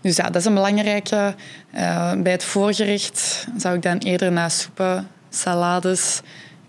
[0.00, 1.34] dus ja, dat is een belangrijke.
[1.70, 6.20] Eh, bij het voorgerecht zou ik dan eerder naar soepen, salades,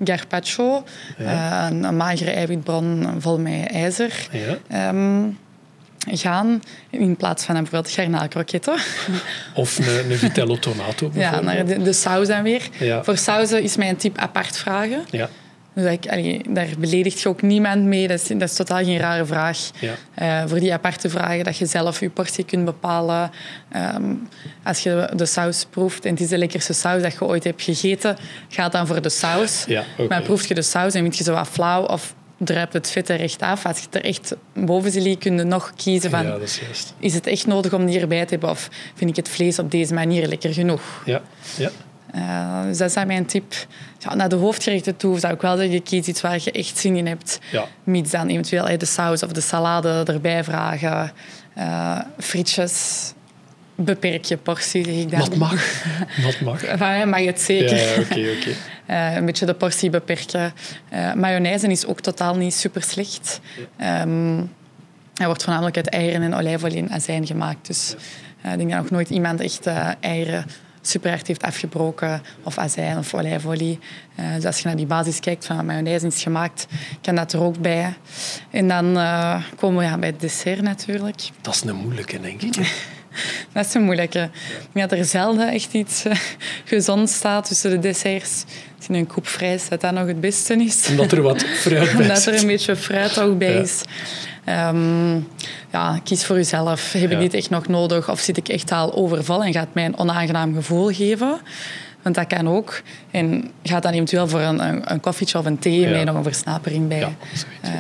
[0.04, 0.84] gazpacho,
[1.18, 1.26] Ja.
[1.66, 4.58] eh, een, een magere eiwitbron vol met ijzer, Ja.
[4.68, 5.24] ehm,
[6.18, 8.74] gaan in plaats van bijvoorbeeld garnaalkroketten.
[9.56, 11.44] Of een, een vitello tonato Ja, bijvoorbeeld.
[11.44, 12.70] naar de, de saus dan weer.
[12.80, 13.04] Ja.
[13.04, 15.02] Voor sauzen is mijn tip apart vragen.
[15.10, 15.30] Ja.
[15.74, 18.08] Dus dat ik, allee, daar beledigt je ook niemand mee.
[18.08, 19.70] Dat is, dat is totaal geen rare vraag.
[19.80, 19.94] Ja.
[20.14, 23.32] Eh, voor die aparte vragen, dat je zelf je portie kunt bepalen.
[23.72, 24.14] Ehm,
[24.64, 27.62] als je de saus proeft en het is de lekkerste saus dat je ooit hebt
[27.62, 28.18] gegeten,
[28.50, 29.64] gaat dan voor de saus.
[29.68, 29.84] Ja.
[30.10, 33.10] Maar proef je de saus en vind je zo wat flauw of druipt het vet
[33.10, 33.66] er echt af.
[33.66, 36.24] Als je het er echt boven ziet, kun je nog kiezen van...
[36.24, 36.94] ja, dat is juist.
[37.00, 38.50] Is het echt nodig om die erbij te hebben?
[38.50, 40.82] Of vind ik het vlees op deze manier lekker genoeg?
[41.06, 41.22] Ja.
[41.58, 41.70] Ja.
[42.12, 43.54] Eh, dus dat is mijn tip.
[43.98, 46.96] Ja, naar de hoofdgerechten toe zou ik wel zeggen, kies iets waar je echt zin
[46.96, 47.40] in hebt.
[47.52, 47.66] Ja.
[47.84, 51.12] Mits dan eventueel eh, de saus of de salade erbij vragen.
[51.54, 53.14] Eh, frietjes.
[53.76, 55.20] Beperk je portie, zeg ik dan.
[55.20, 55.84] Wat mag.
[56.26, 56.60] Wat mag.
[56.66, 57.76] Van mij mag het zeker.
[57.76, 58.54] Ja, oké, oké.
[59.18, 60.54] Een beetje de portie beperken.
[61.16, 63.40] Mayonaise is ook totaal niet super slecht.
[63.78, 64.36] Ehm,
[65.14, 67.68] hij wordt voornamelijk uit eieren en olijfolie en azijn gemaakt.
[67.68, 67.96] Dus
[68.44, 69.68] ik denk dat nog nooit iemand echt
[70.00, 70.46] eieren
[70.82, 72.22] super hard heeft afgebroken.
[72.44, 73.80] Of azijn of olijfolie.
[74.16, 76.68] Eh, dus als je naar die basis kijkt van mayonaise is gemaakt,
[77.02, 77.94] kan dat er ook bij.
[78.52, 81.22] En dan eh, komen we ja, bij het dessert natuurlijk.
[81.42, 82.56] Dat is een moeilijke, denk ik.
[83.54, 84.30] Dat is een moeilijke.
[84.74, 86.16] Dat er zelden echt iets eh,
[86.66, 88.44] gezond staat tussen de desserts.
[88.76, 90.88] Misschien een koep vrijs, dat dat nog het beste is.
[90.90, 93.62] Omdat er wat fruit bij Omdat er een beetje fruit ook bij Ja.
[93.62, 93.82] is.
[94.50, 95.16] Ehm,
[95.72, 96.92] ja, kies voor jezelf.
[96.94, 98.10] Heb ik dit echt nog nodig?
[98.10, 101.40] Of zit ik echt al overval en gaat mij een onaangenaam gevoel geven?
[102.02, 102.82] Want dat kan ook.
[103.12, 105.90] En gaat dan eventueel voor een, een, een koffietje of een thee Ja.
[105.90, 107.00] met nog een versnapering bij.
[107.00, 107.12] Ja,
[107.62, 107.70] ja.
[107.70, 107.72] Eh,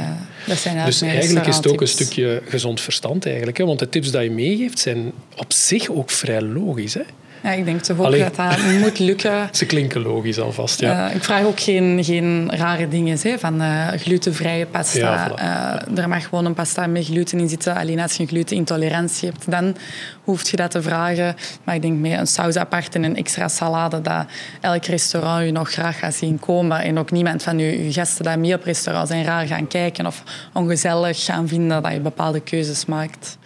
[0.47, 3.25] dat zijn Dus eigenlijk is het ook een stukje gezond verstand.
[3.25, 3.65] Eigenlijk, hè?
[3.65, 6.93] Want de tips die je meegeeft zijn op zich ook vrij logisch.
[6.93, 7.01] Hè?
[7.43, 8.23] Ja, ik denk toch ook Allee.
[8.23, 9.49] dat dat moet lukken.
[9.52, 10.80] Ze klinken logisch alvast.
[10.80, 11.10] Ja.
[11.10, 14.99] Eh, ik vraag ook geen, geen rare dingen, hè, van eh, glutenvrije pasta.
[14.99, 15.34] Ja, voilà.
[15.93, 17.75] Eh, er mag gewoon een pasta met gluten in zitten.
[17.75, 19.75] Alleen als je een glutenintolerantie hebt, dan
[20.23, 21.36] hoef je dat te vragen.
[21.63, 24.25] Maar ik denk met een saus apart en een extra salade, dat
[24.62, 26.82] elk restaurant je nog graag gaat zien komen.
[26.82, 30.06] En ook niemand van je, je gasten die mee op restaurant zijn raar gaan kijken
[30.06, 30.23] of
[30.54, 33.38] ongezellig gaan vinden dat je bepaalde keuzes maakt.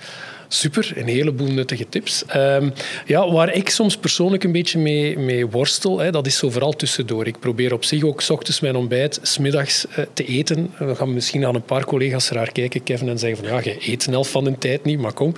[0.54, 2.26] Super, een heleboel nuttige tips.
[2.26, 2.70] Ehm,
[3.06, 6.74] ja, waar ik soms persoonlijk een beetje mee, mee worstel, hè, dat is zo vooral
[6.74, 7.28] tussendoor.
[7.28, 10.74] Ik probeer op zich ook s ochtends mijn ontbijt, smiddags uh, te eten.
[10.78, 13.92] We gaan misschien aan een paar collega's raar kijken, Kevin, en zeggen van ja, je
[13.92, 15.34] eet een van de tijd niet, maar kom.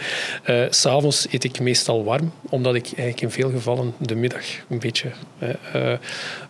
[0.49, 4.79] Uh, S'avonds eet ik meestal warm, omdat ik eigenlijk in veel gevallen de middag een
[4.79, 5.11] beetje
[5.75, 5.93] uh,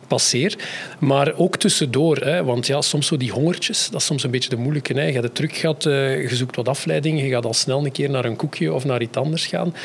[0.07, 0.57] passeer.
[0.99, 4.49] Maar ook tussendoor, hè, want ja, soms zo die hongertjes, dat is soms een beetje
[4.49, 4.93] de moeilijke.
[4.93, 5.05] Hè.
[5.05, 7.91] Je hebt het druk gehad, uh, je zoekt wat afleiding, je gaat al snel een
[7.91, 9.75] keer naar een koekje of naar iets anders gaan.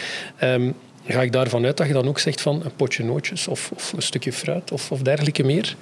[0.43, 0.75] Um,
[1.07, 3.93] ga ik daarvan uit dat je dan ook zegt van een potje nootjes of, of
[3.93, 5.77] een stukje fruit of, of dergelijke meer?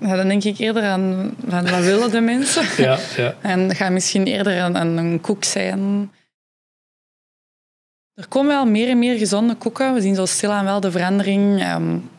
[0.00, 2.64] Ja, dan denk ik eerder aan van, wat willen de mensen?
[2.84, 3.34] Ja, ja.
[3.40, 6.10] En ga misschien eerder aan, aan een koek zijn.
[8.14, 9.94] Er komen wel meer en meer gezonde koeken.
[9.94, 12.10] We zien zo stilaan wel de verandering um,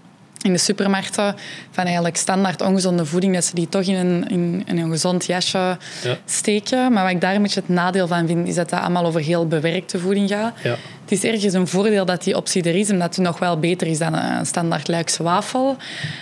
[0.42, 1.36] in de supermarkten
[1.72, 5.26] van eigenlijk standaard ongezonde voeding, dat ze die toch in een, in, in een gezond
[5.26, 6.18] jasje Ja.
[6.26, 6.94] steken.
[6.94, 9.22] Maar wat ik daar een beetje het nadeel van vind, is dat dat allemaal over
[9.22, 10.54] heel bewerkte voeding gaat.
[10.64, 10.76] Ja.
[11.02, 13.88] Het is ergens een voordeel dat die optie er is, omdat het nog wel beter
[13.88, 15.78] is dan een standaard Luikse wafel.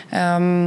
[0.10, 0.66] Ehm,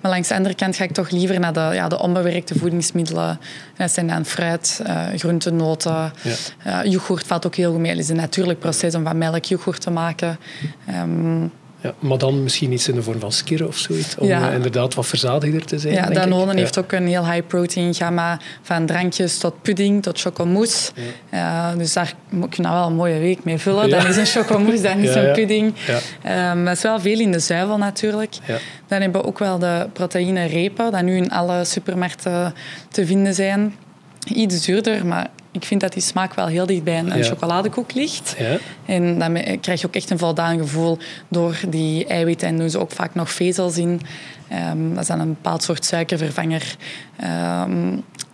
[0.00, 3.38] maar langs de andere kant ga ik toch liever naar de, ja, de onbewerkte voedingsmiddelen.
[3.76, 6.12] Dat zijn dan fruit, uh, groenten, noten.
[6.22, 6.82] Ja.
[6.84, 7.90] Uh, yoghurt valt ook heel goed mee.
[7.90, 10.38] Het is een natuurlijk proces om van melk yoghurt te maken.
[11.02, 14.48] Um, ja, maar dan misschien iets in de vorm van skirren of zoiets, om Ja.
[14.48, 15.94] uh, inderdaad wat verzadigder te zijn.
[15.94, 16.58] ja, denk Danone ik.
[16.58, 20.92] heeft ook een heel high protein gamma van drankjes tot pudding tot chocomousse.
[21.34, 23.88] Uh, dus daar kun je nou wel een mooie week mee vullen.
[23.88, 23.98] Ja.
[23.98, 25.32] Dan is een chocomousse, dan is Ja, een ja.
[25.32, 25.74] pudding.
[26.22, 26.50] Ja.
[26.50, 28.34] Um, dat is wel veel in de zuivel natuurlijk.
[28.46, 28.58] Ja.
[28.88, 32.54] Dan hebben we ook wel de proteïne repen, die nu in alle supermarkten
[32.88, 33.74] te vinden zijn.
[34.34, 37.22] Iets duurder, maar ik vind dat die smaak wel heel dicht bij een, Ja.
[37.24, 38.34] chocoladekoek ligt.
[38.38, 38.56] Ja.
[38.86, 42.48] En dan krijg je ook echt een voldaan gevoel door die eiwitten.
[42.48, 44.00] En doen ze ook vaak nog vezels in.
[44.48, 46.76] Ehm, dat is dan een bepaald soort suikervervanger.
[47.16, 47.90] Ehm,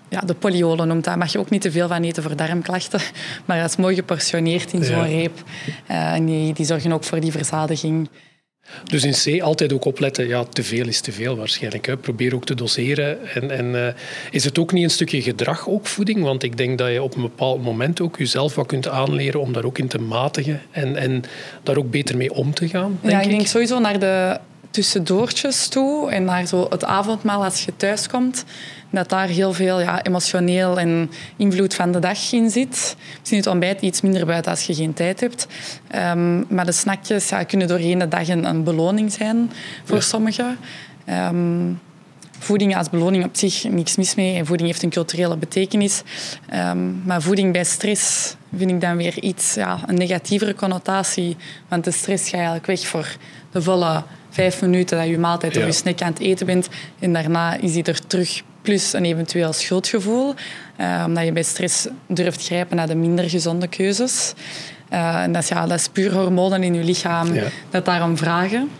[0.08, 1.16] ja, de polyolen noemt dat.
[1.16, 3.00] Mag je ook niet te veel van eten voor darmklachten.
[3.44, 5.02] Maar dat is mooi geportioneerd in zo'n Ja.
[5.04, 5.42] reep.
[5.86, 8.08] Eh, en die, die zorgen ook voor die verzadiging.
[8.84, 11.86] Dus in C altijd ook opletten, ja, te veel is te veel waarschijnlijk.
[11.86, 11.96] Hè.
[11.96, 13.18] Probeer ook te doseren.
[13.34, 13.94] En, en eh,
[14.30, 16.22] is het ook niet een stukje gedrag, ook voeding?
[16.22, 19.52] Want ik denk dat je op een bepaald moment ook jezelf wat kunt aanleren om
[19.52, 21.24] daar ook in te matigen en, en
[21.62, 23.30] daar ook beter mee om te gaan, denk ja, ik ik.
[23.30, 24.38] denk sowieso naar de
[24.70, 28.44] tussendoortjes toe en naar zo het avondmaal als je thuiskomt.
[28.96, 32.96] Dat daar heel veel ja, emotioneel en invloed van de dag in zit.
[33.18, 35.46] Misschien het ontbijt iets minder buiten als je geen tijd hebt.
[35.88, 39.50] Ehm, maar de snackjes ja, kunnen doorheen de dag een, een beloning zijn
[39.84, 40.02] voor Ja.
[40.02, 40.58] sommigen.
[41.04, 41.72] Ehm,
[42.38, 44.36] voeding als beloning op zich, niks mis mee.
[44.36, 46.02] En voeding heeft een culturele betekenis.
[46.48, 51.36] Ehm, maar voeding bij stress vind ik dan weer iets, ja, een negatievere connotatie.
[51.68, 53.16] Want de stress ga je eigenlijk weg voor
[53.50, 56.68] de volle vijf minuten dat je je maaltijd of je snack aan het eten bent.
[56.98, 60.34] En daarna is die er terug, plus een eventueel schuldgevoel.
[60.76, 64.32] Eh, omdat je bij stress durft grijpen naar de minder gezonde keuzes.
[64.88, 67.42] Eh, en dat is, ja, dat is puur hormonen in je lichaam Ja.
[67.70, 68.70] dat daarom vragen.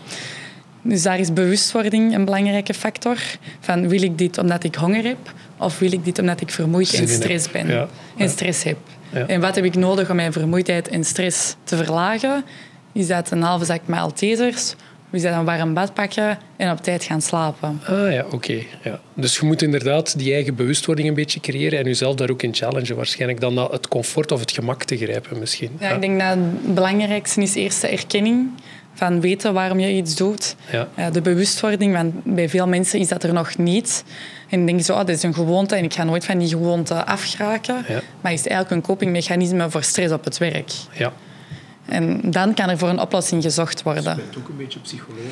[0.83, 3.16] Dus daar is bewustwording een belangrijke factor.
[3.61, 5.33] Van wil ik dit omdat ik honger heb?
[5.59, 7.68] Of wil ik dit omdat ik vermoeid Zin en stress ben?
[7.68, 7.87] Ja.
[8.16, 8.79] En stress heb.
[9.12, 9.27] Ja.
[9.27, 12.44] En wat heb ik nodig om mijn vermoeidheid en stress te verlagen?
[12.92, 14.75] Is dat een halve zak Maltesers?
[15.16, 17.81] Is dat een warm bad pakken en op tijd gaan slapen?
[17.87, 18.62] Ah ja, oké.
[18.83, 19.00] ja.
[19.14, 22.55] Dus je moet inderdaad die eigen bewustwording een beetje creëren en jezelf daar ook in
[22.55, 23.40] challengen waarschijnlijk.
[23.40, 25.70] Dan naar het comfort of het gemak te grijpen misschien.
[25.81, 28.48] Ja, ik denk dat het belangrijkste is eerst de erkenning
[28.94, 30.57] van weten waarom je iets doet.
[30.70, 31.11] Ja.
[31.11, 34.05] De bewustwording, want bij veel mensen is dat er nog niet.
[34.48, 36.48] En dan denken ze, oh, dit is een gewoonte en ik ga nooit van die
[36.48, 37.85] gewoonte afgeraken.
[37.88, 38.00] Ja.
[38.20, 40.70] Maar is eigenlijk een copingmechanisme voor stress op het werk.
[40.92, 41.12] Ja.
[41.88, 44.16] En dan kan er voor een oplossing gezocht worden.
[44.16, 45.22] bent ook een beetje psycholoog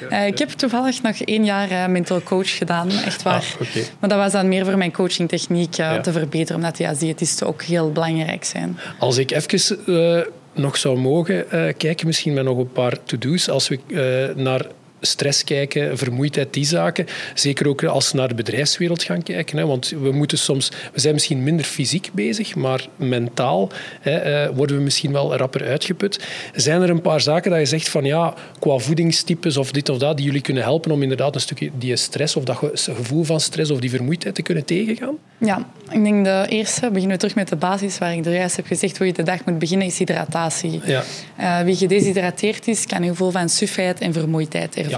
[0.00, 3.54] dan Eh, ik heb toevallig nog één jaar eh, mental coach gedaan, echt waar.
[3.60, 3.74] Ah.
[3.98, 6.00] Maar dat was dan meer voor mijn coachingtechniek eh, Ja.
[6.00, 8.78] te verbeteren, omdat ja, diëtisten ook heel belangrijk zijn.
[8.98, 14.32] Als ik even nog zou mogen kijken, misschien met nog een paar to-do's, als we
[14.36, 14.66] naar
[15.06, 17.06] stress kijken, vermoeidheid, die zaken.
[17.34, 19.58] Zeker ook als we naar de bedrijfswereld gaan kijken.
[19.58, 24.50] Hè, want we, moeten soms, we zijn misschien minder fysiek bezig, maar mentaal hè, eh,
[24.54, 26.20] worden we misschien wel rapper uitgeput.
[26.54, 29.98] Zijn er een paar zaken dat je zegt van ja, qua voedingstypes of dit of
[29.98, 33.24] dat, die jullie kunnen helpen om inderdaad een stukje die stress of dat ge- gevoel
[33.24, 35.14] van stress of die vermoeidheid te kunnen tegengaan?
[35.38, 38.56] Ja, ik denk de eerste, beginnen we terug met de basis, waar ik er juist
[38.56, 40.80] heb gezegd hoe je de dag moet beginnen, is hydratatie.
[40.84, 41.02] Ja.
[41.36, 44.91] Eh, wie gedeshydrateerd is, kan een gevoel van sufheid en vermoeidheid ervaren.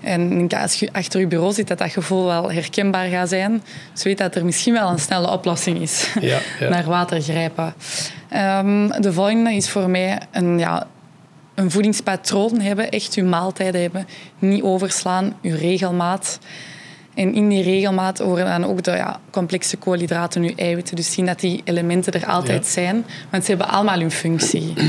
[0.00, 3.62] En als je achter je bureau zit, dat dat gevoel wel herkenbaar gaat zijn.
[3.92, 6.12] Dus weet dat er misschien wel een snelle oplossing is.
[6.20, 6.68] Ja, ja.
[6.74, 7.74] Naar water grijpen.
[8.28, 10.86] Ehm, de volgende is voor mij een, ja,
[11.54, 12.90] een voedingspatroon hebben.
[12.90, 14.06] Echt je maaltijden hebben.
[14.38, 16.38] Niet overslaan, je regelmaat.
[17.20, 20.96] En in die regelmaat horen dan ook de ja, complexe koolhydraten, je eiwitten.
[20.96, 22.70] Dus zien dat die elementen er altijd Ja.
[22.70, 23.04] zijn.
[23.30, 24.72] Want ze hebben allemaal hun functie.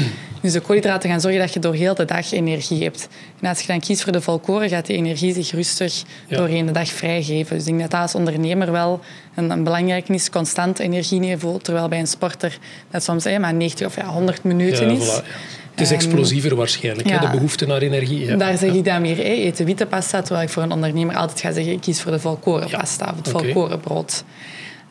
[0.42, 3.08] Dus de koolhydraten gaan zorgen dat je door heel de dag energie hebt.
[3.42, 6.38] En als je dan kiest voor de volkoren, gaat die energie zich rustig Ja.
[6.38, 7.50] doorheen de dag vrijgeven.
[7.58, 9.00] Dus ik denk dat dat als ondernemer wel
[9.36, 10.30] een, een belangrijk is.
[10.30, 11.60] Constant energieniveau.
[11.60, 12.58] Terwijl bij een sporter
[12.92, 15.20] dat soms maar 90 of ja, 100 minuten is.
[15.22, 15.26] voilà.
[15.72, 17.20] Het is explosiever waarschijnlijk, ja.
[17.20, 18.26] de behoefte naar energie.
[18.26, 18.36] Ja.
[18.36, 20.22] Daar zeg ik dan weer, hè, eten witte pasta.
[20.22, 23.10] Terwijl ik voor een ondernemer altijd ga zeggen, ik kies voor de volkoren Ja, pasta
[23.12, 23.52] of het oké.
[23.52, 23.80] volkoren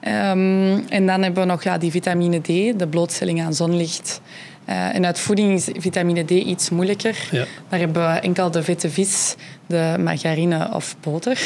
[0.01, 2.47] Ehm, en dan hebben we nog ja, die vitamine D,
[2.79, 4.21] de blootstelling aan zonlicht.
[4.65, 7.17] Eh, en uit voeding is vitamine D iets moeilijker.
[7.31, 7.45] Ja.
[7.69, 9.35] Daar hebben we enkel de vette vis,
[9.67, 11.39] de margarine of boter.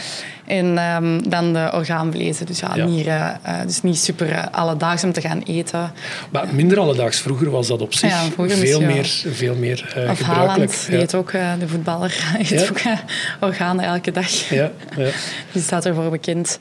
[0.46, 2.84] en ehm, dan de orgaanvlezen, dus ja, Ja.
[2.86, 3.38] nieren.
[3.44, 5.92] eh, dus niet super eh, alledaags om te gaan eten.
[6.30, 7.20] Maar minder alledaags.
[7.20, 10.26] Vroeger was dat op zich Ja, veel meer, veel meer eh, Of gebruikelijk.
[10.26, 11.02] Haaland, die ja.
[11.02, 12.92] eet ook, eh, de voetballer, eet ook eh,
[13.40, 14.30] organen elke dag.
[14.48, 15.08] Ja, ja.
[15.52, 16.58] Die staat ervoor bekend.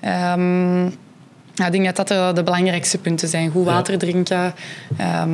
[0.00, 0.88] Ehm,
[1.60, 3.50] ja, ik denk dat dat de, de belangrijkste punten zijn.
[3.50, 4.54] Goed water drinken,
[4.96, 5.30] ehm,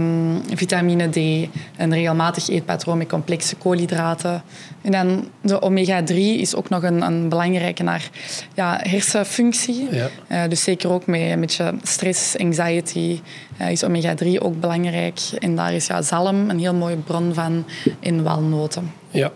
[0.55, 1.17] vitamine D,
[1.77, 4.43] een regelmatig eetpatroon met complexe koolhydraten.
[4.83, 8.11] En dan de omega-3 is ook nog een, een belangrijke naar
[8.55, 9.89] ja, hersenfunctie.
[9.91, 10.09] Ja.
[10.27, 13.21] Eh, dus zeker ook met, met je stress, anxiety,
[13.57, 15.21] eh, is omega-3 ook belangrijk.
[15.39, 17.65] En daar is ja, zalm een heel mooie bron van
[18.01, 18.93] in walnoten.
[19.11, 19.33] ja.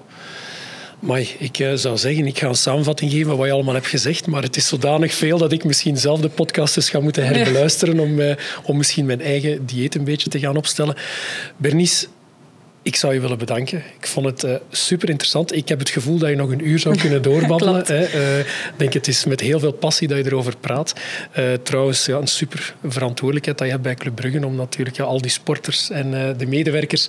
[1.01, 3.87] Maar ik eh, zou zeggen, ik ga een samenvatting geven van wat je allemaal hebt
[3.87, 7.27] gezegd, maar het is zodanig veel dat ik misschien zelf de podcast eens ga moeten
[7.27, 10.95] herbeluisteren om, eh, om misschien mijn eigen dieet een beetje te gaan opstellen.
[11.57, 12.07] Bernice,
[12.83, 13.83] ik zou je willen bedanken.
[13.99, 15.57] Ik vond het eh, super interessant.
[15.57, 17.81] Ik heb het gevoel dat je nog een uur zou kunnen doorbabbelen.
[17.81, 20.95] Ik denk, het is met heel veel passie dat je erover praat.
[21.63, 25.21] Trouwens, ja, een super verantwoordelijkheid dat je hebt bij Club Brugge om natuurlijk ja, al
[25.21, 27.09] die sporters en de medewerkers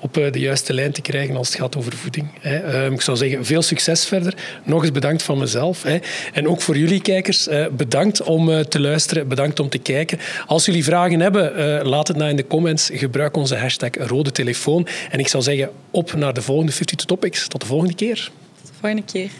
[0.00, 2.28] op de juiste lijn te krijgen als het gaat over voeding.
[2.42, 4.34] Ehm, ik zou zeggen, veel succes verder.
[4.64, 5.84] Nog eens bedankt van mezelf.
[6.32, 10.18] En ook voor jullie kijkers, bedankt om te luisteren, bedankt om te kijken.
[10.46, 12.90] Als jullie vragen hebben, laat het na in de comments.
[12.92, 14.86] Gebruik onze hashtag rode telefoon.
[15.10, 17.48] En ik zou zeggen, op naar de volgende 50 Topics.
[17.48, 18.30] Tot de volgende keer.
[18.60, 19.30] Tot de volgende keer.